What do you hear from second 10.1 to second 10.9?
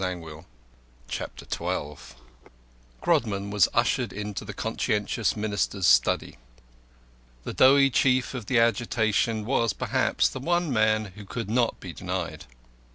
the one